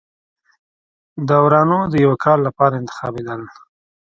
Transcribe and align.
داورانو 1.27 1.79
د 1.91 1.93
یوه 2.05 2.17
کال 2.25 2.39
لپاره 2.47 2.73
انتخابېدل. 2.77 3.41